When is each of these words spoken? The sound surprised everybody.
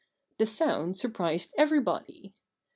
The 0.39 0.47
sound 0.47 0.97
surprised 0.97 1.53
everybody. 1.59 2.33